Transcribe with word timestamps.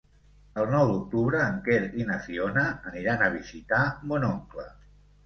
El 0.59 0.67
nou 0.75 0.85
d'octubre 0.91 1.41
en 1.47 1.59
Quer 1.67 1.77
i 2.03 2.07
na 2.07 2.17
Fiona 2.23 2.63
aniran 2.93 3.21
a 3.27 3.29
visitar 3.37 3.83
mon 4.13 4.27
oncle. 4.31 4.67